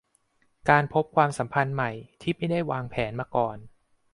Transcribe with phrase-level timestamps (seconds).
[0.69, 1.91] การพบความสัมพันธ์ใหม่
[2.21, 3.57] ที่ไม่ได้วางแผนมาก่อน